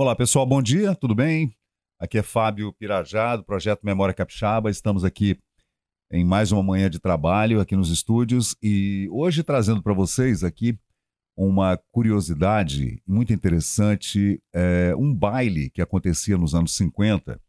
Olá, 0.00 0.14
pessoal, 0.14 0.46
bom 0.46 0.62
dia, 0.62 0.94
tudo 0.94 1.12
bem? 1.12 1.52
Aqui 1.98 2.18
é 2.18 2.22
Fábio 2.22 2.72
Pirajá, 2.72 3.34
do 3.34 3.42
Projeto 3.42 3.80
Memória 3.82 4.14
Capixaba. 4.14 4.70
Estamos 4.70 5.04
aqui 5.04 5.36
em 6.08 6.24
mais 6.24 6.52
uma 6.52 6.62
manhã 6.62 6.88
de 6.88 7.00
trabalho 7.00 7.60
aqui 7.60 7.74
nos 7.74 7.90
estúdios 7.90 8.54
e 8.62 9.08
hoje 9.10 9.42
trazendo 9.42 9.82
para 9.82 9.92
vocês 9.92 10.44
aqui 10.44 10.78
uma 11.36 11.76
curiosidade 11.90 13.02
muito 13.04 13.32
interessante, 13.32 14.40
é, 14.54 14.94
um 14.94 15.12
baile 15.12 15.68
que 15.68 15.82
acontecia 15.82 16.38
nos 16.38 16.54
anos 16.54 16.76
50. 16.76 17.40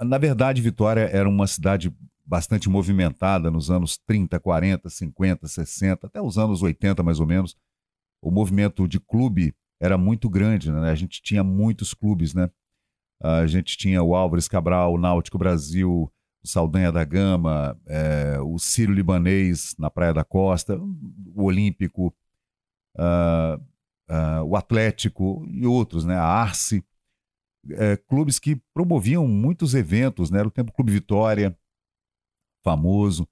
Na 0.00 0.16
verdade, 0.16 0.62
Vitória 0.62 1.10
era 1.12 1.28
uma 1.28 1.46
cidade 1.46 1.94
bastante 2.24 2.70
movimentada 2.70 3.50
nos 3.50 3.70
anos 3.70 3.98
30, 4.06 4.40
40, 4.40 4.88
50, 4.88 5.46
60, 5.46 6.06
até 6.06 6.22
os 6.22 6.38
anos 6.38 6.62
80 6.62 7.02
mais 7.02 7.20
ou 7.20 7.26
menos. 7.26 7.54
O 8.22 8.30
movimento 8.30 8.88
de 8.88 8.98
clube 8.98 9.54
era 9.80 9.98
muito 9.98 10.28
grande, 10.28 10.70
né? 10.70 10.90
A 10.90 10.94
gente 10.94 11.22
tinha 11.22 11.44
muitos 11.44 11.92
clubes, 11.94 12.34
né? 12.34 12.50
A 13.22 13.46
gente 13.46 13.76
tinha 13.76 14.02
o 14.02 14.14
Álvares 14.14 14.48
Cabral, 14.48 14.94
o 14.94 14.98
Náutico 14.98 15.38
Brasil, 15.38 16.10
o 16.42 16.46
Saldanha 16.46 16.92
da 16.92 17.04
Gama, 17.04 17.78
é, 17.86 18.38
o 18.40 18.58
Círio 18.58 18.94
Libanês 18.94 19.74
na 19.78 19.90
Praia 19.90 20.12
da 20.12 20.24
Costa, 20.24 20.78
o 20.78 21.44
Olímpico, 21.44 22.14
uh, 22.96 23.60
uh, 24.10 24.44
o 24.44 24.56
Atlético 24.56 25.46
e 25.50 25.66
outros, 25.66 26.04
né? 26.04 26.16
A 26.16 26.24
Arce. 26.24 26.84
É, 27.68 27.96
clubes 27.96 28.38
que 28.38 28.54
promoviam 28.72 29.26
muitos 29.26 29.74
eventos, 29.74 30.30
né? 30.30 30.38
Era 30.38 30.48
o 30.48 30.52
Tempo 30.52 30.72
Clube 30.72 30.92
Vitória, 30.92 31.56
famoso. 32.62 33.26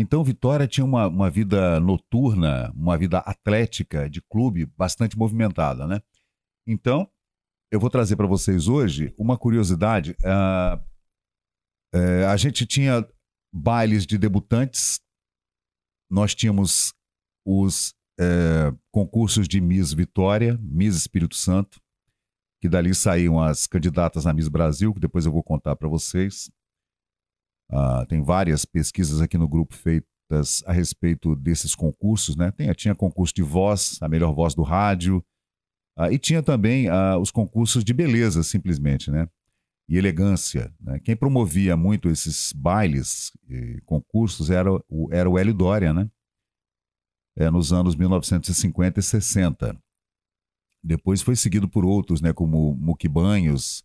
Então, 0.00 0.22
Vitória 0.22 0.68
tinha 0.68 0.84
uma, 0.84 1.08
uma 1.08 1.28
vida 1.28 1.80
noturna, 1.80 2.70
uma 2.70 2.96
vida 2.96 3.18
atlética 3.18 4.08
de 4.08 4.22
clube 4.22 4.64
bastante 4.64 5.18
movimentada, 5.18 5.88
né? 5.88 6.00
Então, 6.64 7.10
eu 7.68 7.80
vou 7.80 7.90
trazer 7.90 8.14
para 8.14 8.28
vocês 8.28 8.68
hoje 8.68 9.12
uma 9.18 9.36
curiosidade. 9.36 10.12
Uh, 10.22 10.78
uh, 11.96 12.26
a 12.28 12.36
gente 12.36 12.64
tinha 12.64 13.04
bailes 13.52 14.06
de 14.06 14.16
debutantes, 14.16 15.00
nós 16.08 16.32
tínhamos 16.32 16.94
os 17.44 17.92
uh, 18.20 18.78
concursos 18.92 19.48
de 19.48 19.60
Miss 19.60 19.92
Vitória, 19.92 20.56
Miss 20.62 20.94
Espírito 20.94 21.34
Santo, 21.34 21.80
que 22.62 22.68
dali 22.68 22.94
saíam 22.94 23.40
as 23.42 23.66
candidatas 23.66 24.28
a 24.28 24.32
Miss 24.32 24.46
Brasil, 24.46 24.94
que 24.94 25.00
depois 25.00 25.26
eu 25.26 25.32
vou 25.32 25.42
contar 25.42 25.74
para 25.74 25.88
vocês. 25.88 26.48
Uh, 27.70 28.06
tem 28.06 28.22
várias 28.22 28.64
pesquisas 28.64 29.20
aqui 29.20 29.36
no 29.36 29.46
grupo 29.46 29.74
feitas 29.74 30.62
a 30.66 30.72
respeito 30.72 31.36
desses 31.36 31.74
concursos, 31.74 32.34
né? 32.34 32.50
Tem, 32.50 32.72
tinha 32.72 32.94
concurso 32.94 33.34
de 33.34 33.42
voz, 33.42 33.98
a 34.00 34.08
melhor 34.08 34.34
voz 34.34 34.54
do 34.54 34.62
rádio, 34.62 35.24
uh, 35.98 36.10
e 36.10 36.18
tinha 36.18 36.42
também 36.42 36.88
uh, 36.88 37.18
os 37.20 37.30
concursos 37.30 37.84
de 37.84 37.92
beleza, 37.92 38.42
simplesmente, 38.42 39.10
né? 39.10 39.28
E 39.88 39.96
elegância. 39.96 40.72
Né? 40.80 40.98
Quem 41.00 41.16
promovia 41.16 41.76
muito 41.76 42.10
esses 42.10 42.52
bailes 42.52 43.32
e 43.48 43.80
concursos 43.86 44.50
era 44.50 44.70
o, 44.88 45.08
era 45.10 45.28
o 45.28 45.38
Hélio 45.38 45.54
Dória, 45.54 45.92
né? 45.92 46.10
É, 47.36 47.50
nos 47.50 47.72
anos 47.72 47.94
1950 47.94 49.00
e 49.00 49.02
60. 49.02 49.78
Depois 50.82 51.22
foi 51.22 51.36
seguido 51.36 51.68
por 51.68 51.84
outros, 51.84 52.20
né? 52.20 52.32
Como 52.32 52.74
Muque 52.74 53.08
Banhos, 53.08 53.84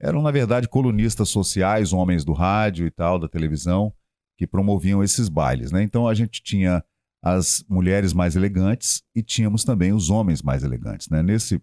eram, 0.00 0.22
na 0.22 0.30
verdade, 0.30 0.68
colunistas 0.68 1.28
sociais, 1.28 1.92
homens 1.92 2.24
do 2.24 2.32
rádio 2.32 2.86
e 2.86 2.90
tal, 2.90 3.18
da 3.18 3.28
televisão, 3.28 3.92
que 4.36 4.46
promoviam 4.46 5.02
esses 5.02 5.28
bailes. 5.28 5.72
Né? 5.72 5.82
Então 5.82 6.06
a 6.06 6.14
gente 6.14 6.42
tinha 6.42 6.84
as 7.22 7.64
mulheres 7.68 8.12
mais 8.12 8.36
elegantes 8.36 9.02
e 9.14 9.22
tínhamos 9.22 9.64
também 9.64 9.92
os 9.92 10.10
homens 10.10 10.42
mais 10.42 10.62
elegantes. 10.62 11.08
Né? 11.08 11.22
Nesse, 11.22 11.62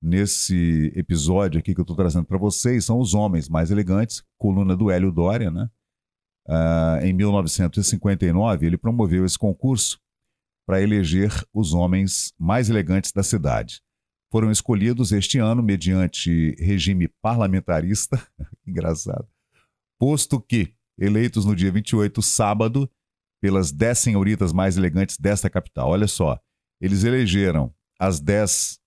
nesse 0.00 0.92
episódio 0.94 1.58
aqui 1.58 1.74
que 1.74 1.80
eu 1.80 1.82
estou 1.82 1.96
trazendo 1.96 2.24
para 2.24 2.38
vocês, 2.38 2.84
são 2.84 2.98
os 2.98 3.14
homens 3.14 3.48
mais 3.48 3.70
elegantes, 3.70 4.22
coluna 4.38 4.76
do 4.76 4.90
Hélio 4.90 5.10
Dória. 5.10 5.50
Né? 5.50 5.68
Uh, 6.48 7.04
em 7.04 7.12
1959, 7.12 8.66
ele 8.66 8.78
promoveu 8.78 9.24
esse 9.24 9.38
concurso 9.38 9.98
para 10.64 10.80
eleger 10.80 11.32
os 11.52 11.74
homens 11.74 12.32
mais 12.38 12.70
elegantes 12.70 13.12
da 13.12 13.22
cidade 13.22 13.82
foram 14.36 14.50
escolhidos 14.50 15.12
este 15.12 15.38
ano 15.38 15.62
mediante 15.62 16.54
regime 16.58 17.08
parlamentarista, 17.22 18.22
engraçado, 18.68 19.26
posto 19.98 20.38
que, 20.38 20.74
eleitos 20.98 21.46
no 21.46 21.56
dia 21.56 21.72
28, 21.72 22.20
sábado, 22.20 22.86
pelas 23.40 23.72
dez 23.72 23.98
senhoritas 23.98 24.52
mais 24.52 24.76
elegantes 24.76 25.16
desta 25.16 25.48
capital. 25.48 25.88
Olha 25.88 26.06
só, 26.06 26.38
eles 26.82 27.02
elegeram 27.02 27.74
as 27.98 28.20
dez 28.20 28.78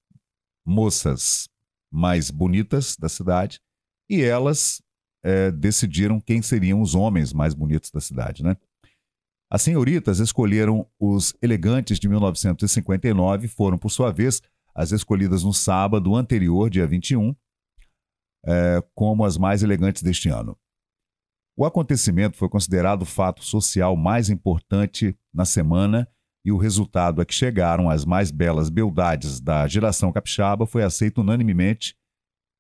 moças 0.63 1.49
mais 1.91 2.29
bonitas 2.29 2.95
da 2.95 3.09
cidade 3.09 3.59
e 4.07 4.21
elas 4.21 4.83
é, 5.25 5.49
decidiram 5.49 6.21
quem 6.21 6.43
seriam 6.43 6.79
os 6.79 6.93
homens 6.93 7.33
mais 7.33 7.55
bonitos 7.55 7.89
da 7.89 7.99
cidade, 7.99 8.43
né? 8.43 8.55
As 9.51 9.63
senhoritas 9.63 10.19
escolheram 10.19 10.87
os 10.99 11.33
elegantes 11.41 11.97
de 11.97 12.07
1959 12.07 13.47
e 13.47 13.49
foram, 13.49 13.79
por 13.79 13.89
sua 13.89 14.11
vez, 14.11 14.43
as 14.79 14.93
escolhidas 14.93 15.43
no 15.43 15.53
sábado 15.53 16.15
anterior, 16.15 16.69
dia 16.69 16.87
21, 16.87 17.35
é, 18.45 18.81
como 18.95 19.25
as 19.25 19.37
mais 19.37 19.61
elegantes 19.61 20.01
deste 20.01 20.29
ano. 20.29 20.57
O 21.57 21.65
acontecimento 21.65 22.37
foi 22.37 22.47
considerado 22.47 23.01
o 23.01 23.05
fato 23.05 23.43
social 23.43 23.97
mais 23.97 24.29
importante 24.29 25.13
na 25.33 25.43
semana 25.43 26.07
e 26.45 26.51
o 26.53 26.57
resultado 26.57 27.19
a 27.19 27.25
que 27.25 27.33
chegaram 27.33 27.89
as 27.89 28.05
mais 28.05 28.31
belas 28.31 28.69
beldades 28.69 29.41
da 29.41 29.67
geração 29.67 30.13
capixaba 30.13 30.65
foi 30.65 30.81
aceito 30.81 31.19
unanimemente 31.19 31.93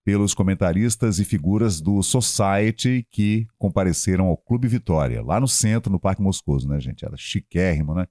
pelos 0.03 0.33
comentaristas 0.33 1.19
e 1.19 1.23
figuras 1.23 1.79
do 1.79 2.03
Society 2.03 3.07
que 3.09 3.47
compareceram 3.57 4.25
ao 4.25 4.35
Clube 4.35 4.67
Vitória, 4.67 5.23
lá 5.23 5.39
no 5.39 5.47
centro, 5.47 5.89
no 5.89 6.01
Parque 6.01 6.21
Moscoso, 6.21 6.67
né, 6.67 6.81
gente? 6.81 7.05
Era 7.05 7.15
chiquérrimo, 7.15 7.95
né? 7.95 8.05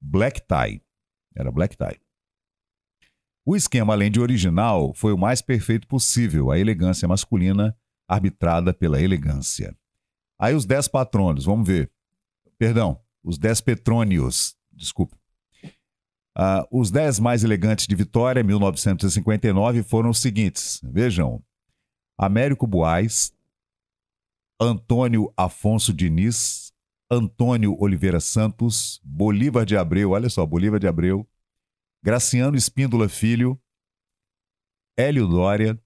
Black 0.00 0.40
tie. 0.46 0.80
Era 1.34 1.50
black 1.50 1.76
tie. 1.76 2.00
O 3.50 3.56
esquema, 3.56 3.94
além 3.94 4.10
de 4.10 4.20
original, 4.20 4.92
foi 4.92 5.10
o 5.10 5.16
mais 5.16 5.40
perfeito 5.40 5.88
possível, 5.88 6.50
a 6.50 6.58
elegância 6.58 7.08
masculina 7.08 7.74
arbitrada 8.06 8.74
pela 8.74 9.00
elegância. 9.00 9.74
Aí 10.38 10.54
os 10.54 10.66
dez 10.66 10.86
patronos, 10.86 11.46
vamos 11.46 11.66
ver. 11.66 11.90
Perdão, 12.58 13.00
os 13.24 13.38
dez 13.38 13.62
petrônios, 13.62 14.54
desculpa. 14.70 15.16
Uh, 16.36 16.68
os 16.70 16.90
dez 16.90 17.18
mais 17.18 17.42
elegantes 17.42 17.86
de 17.86 17.94
Vitória, 17.94 18.44
1959, 18.44 19.82
foram 19.82 20.10
os 20.10 20.18
seguintes. 20.18 20.78
Vejam: 20.84 21.42
Américo 22.18 22.66
Boaz, 22.66 23.32
Antônio 24.60 25.32
Afonso 25.34 25.94
Diniz, 25.94 26.70
Antônio 27.10 27.74
Oliveira 27.80 28.20
Santos, 28.20 29.00
Bolívar 29.02 29.64
de 29.64 29.74
Abreu, 29.74 30.10
olha 30.10 30.28
só, 30.28 30.44
Bolívar 30.44 30.78
de 30.78 30.86
Abreu, 30.86 31.26
Graciano 32.02 32.56
Espíndola 32.56 33.08
Filho, 33.08 33.60
Hélio 34.96 35.26
Dória, 35.26 35.80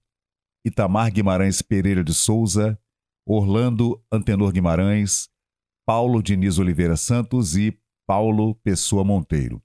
Itamar 0.65 1.11
Guimarães 1.11 1.61
Pereira 1.61 2.03
de 2.03 2.13
Souza, 2.13 2.79
Orlando 3.25 4.03
Antenor 4.11 4.51
Guimarães, 4.51 5.29
Paulo 5.85 6.21
Diniz 6.21 6.59
Oliveira 6.59 6.95
Santos 6.95 7.55
e 7.55 7.77
Paulo 8.07 8.55
Pessoa 8.55 9.03
Monteiro. 9.03 9.61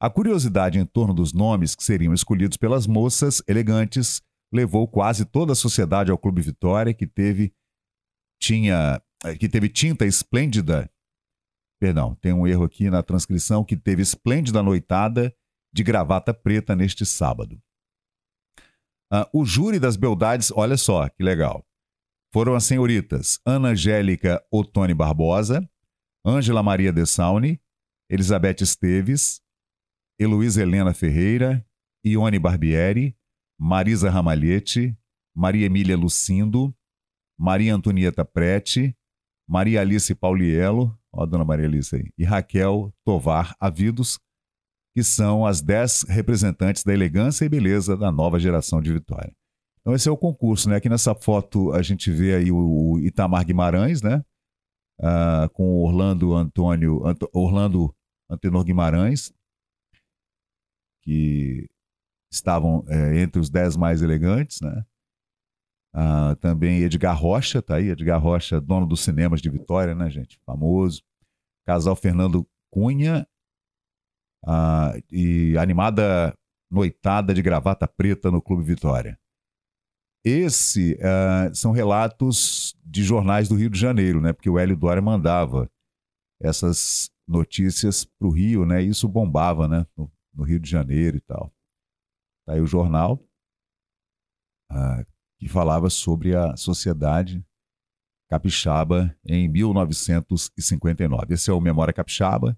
A 0.00 0.08
curiosidade 0.08 0.78
em 0.78 0.86
torno 0.86 1.12
dos 1.12 1.32
nomes 1.32 1.74
que 1.74 1.84
seriam 1.84 2.14
escolhidos 2.14 2.56
pelas 2.56 2.86
moças 2.86 3.42
elegantes 3.46 4.22
levou 4.52 4.88
quase 4.88 5.24
toda 5.24 5.52
a 5.52 5.56
sociedade 5.56 6.10
ao 6.10 6.18
Clube 6.18 6.40
Vitória, 6.40 6.94
que 6.94 7.06
teve 7.06 7.52
tinha 8.40 9.02
que 9.38 9.48
teve 9.48 9.68
tinta 9.68 10.06
esplêndida. 10.06 10.90
Perdão, 11.78 12.14
tem 12.14 12.32
um 12.32 12.46
erro 12.46 12.64
aqui 12.64 12.88
na 12.88 13.02
transcrição 13.02 13.64
que 13.64 13.76
teve 13.76 14.00
esplêndida 14.00 14.62
noitada 14.62 15.34
de 15.72 15.82
gravata 15.82 16.34
preta 16.34 16.74
neste 16.74 17.04
sábado. 17.06 17.60
Uh, 19.12 19.40
o 19.40 19.44
júri 19.44 19.80
das 19.80 19.96
beldades, 19.96 20.52
olha 20.52 20.76
só 20.76 21.08
que 21.08 21.22
legal. 21.22 21.66
Foram 22.32 22.54
as 22.54 22.64
senhoritas 22.64 23.40
Ana 23.44 23.70
Angélica 23.70 24.40
Otone 24.52 24.94
Barbosa, 24.94 25.68
Ângela 26.24 26.62
Maria 26.62 26.92
de 26.92 27.04
Sauni, 27.04 27.60
Elizabeth 28.08 28.62
Esteves, 28.62 29.40
Heloísa 30.18 30.62
Helena 30.62 30.94
Ferreira, 30.94 31.66
Ione 32.04 32.38
Barbieri, 32.38 33.16
Marisa 33.58 34.10
Ramalhete, 34.10 34.96
Maria 35.34 35.66
Emília 35.66 35.96
Lucindo, 35.96 36.74
Maria 37.38 37.74
Antonieta 37.74 38.24
Prete, 38.24 38.96
Maria 39.48 39.80
Alice 39.80 40.14
Pauliello, 40.14 40.96
ó 41.12 41.24
a 41.24 41.26
dona 41.26 41.44
Maria 41.44 41.66
Alice 41.66 41.94
aí, 41.96 42.12
e 42.16 42.24
Raquel 42.24 42.94
Tovar 43.04 43.56
Avidos, 43.58 44.20
que 44.94 45.02
são 45.04 45.46
as 45.46 45.60
10 45.60 46.04
representantes 46.08 46.82
da 46.82 46.92
elegância 46.92 47.44
e 47.44 47.48
beleza 47.48 47.96
da 47.96 48.10
nova 48.10 48.38
geração 48.38 48.80
de 48.80 48.92
Vitória. 48.92 49.32
Então 49.80 49.94
esse 49.94 50.08
é 50.08 50.12
o 50.12 50.16
concurso, 50.16 50.68
né? 50.68 50.76
Aqui 50.76 50.88
nessa 50.88 51.14
foto 51.14 51.72
a 51.72 51.82
gente 51.82 52.10
vê 52.10 52.34
aí 52.34 52.52
o, 52.52 52.98
Itamar 53.00 53.44
Guimarães, 53.44 54.02
né? 54.02 54.22
Uh, 55.00 55.48
com 55.54 55.82
Orlando 55.82 56.34
Antônio, 56.34 57.06
Ant 57.06 57.18
Orlando 57.32 57.94
Antenor 58.28 58.64
Guimarães, 58.64 59.32
que 61.02 61.68
estavam 62.30 62.84
é, 62.86 63.20
entre 63.20 63.40
os 63.40 63.48
dez 63.48 63.76
mais 63.76 64.02
elegantes, 64.02 64.60
né? 64.60 64.84
Ah, 65.92 66.36
também 66.36 66.82
Edgar 66.82 67.18
Rocha, 67.20 67.60
tá 67.60 67.76
aí, 67.76 67.88
Edgar 67.88 68.22
Rocha, 68.22 68.60
dono 68.60 68.86
dos 68.86 69.00
cinemas 69.00 69.42
de 69.42 69.50
Vitória, 69.50 69.94
né, 69.94 70.08
gente? 70.08 70.38
Famoso. 70.46 71.02
Casal 71.66 71.96
Fernando 71.96 72.46
Cunha 72.70 73.26
ah, 74.46 74.92
e 75.10 75.56
animada 75.58 76.34
noitada 76.70 77.34
de 77.34 77.42
gravata 77.42 77.86
preta 77.88 78.30
no 78.30 78.40
Clube 78.40 78.62
Vitória. 78.62 79.18
Esse 80.24 80.98
uh, 81.00 81.54
são 81.54 81.72
relatos 81.72 82.76
de 82.84 83.02
jornais 83.02 83.48
do 83.48 83.56
Rio 83.56 83.70
de 83.70 83.78
Janeiro, 83.78 84.20
né? 84.20 84.32
Porque 84.32 84.50
o 84.50 84.58
Hélio 84.58 84.76
Dória 84.76 85.00
mandava 85.00 85.70
essas 86.40 87.10
notícias 87.26 88.04
para 88.04 88.28
o 88.28 88.30
Rio, 88.30 88.66
né? 88.66 88.82
Isso 88.82 89.08
bombava, 89.08 89.66
né? 89.66 89.86
No, 89.96 90.12
no, 90.34 90.44
Rio 90.44 90.60
de 90.60 90.68
Janeiro 90.68 91.16
e 91.16 91.20
tal. 91.20 91.52
Tá 92.46 92.52
aí 92.52 92.60
o 92.60 92.66
jornal 92.66 93.22
uh, 94.70 95.06
que 95.38 95.48
falava 95.48 95.88
sobre 95.88 96.36
a 96.36 96.54
sociedade 96.54 97.42
capixaba 98.28 99.16
em 99.26 99.48
1959. 99.48 101.34
Esse 101.34 101.50
é 101.50 101.52
o 101.52 101.60
Memória 101.60 101.94
Capixaba. 101.94 102.56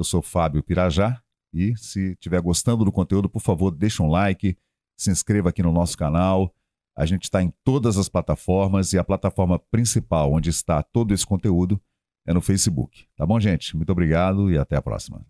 Eu 0.00 0.04
sou 0.04 0.22
Fábio 0.22 0.62
Pirajá 0.62 1.22
e 1.52 1.76
se 1.76 2.12
estiver 2.12 2.40
gostando 2.40 2.86
do 2.86 2.90
conteúdo, 2.90 3.28
por 3.28 3.42
favor, 3.42 3.70
deixa 3.70 4.02
um 4.02 4.08
like, 4.08 4.56
se 4.96 5.10
inscreva 5.10 5.50
aqui 5.50 5.62
no 5.62 5.70
nosso 5.70 5.94
canal. 5.94 6.54
A 6.96 7.04
gente 7.04 7.24
está 7.24 7.42
em 7.42 7.52
todas 7.62 7.98
as 7.98 8.08
plataformas 8.08 8.94
e 8.94 8.98
a 8.98 9.04
plataforma 9.04 9.58
principal 9.58 10.32
onde 10.32 10.48
está 10.48 10.82
todo 10.82 11.12
esse 11.12 11.26
conteúdo 11.26 11.78
é 12.26 12.32
no 12.32 12.40
Facebook. 12.40 13.06
Tá 13.14 13.26
bom, 13.26 13.38
gente? 13.38 13.76
Muito 13.76 13.92
obrigado 13.92 14.50
e 14.50 14.56
até 14.56 14.74
a 14.74 14.80
próxima. 14.80 15.22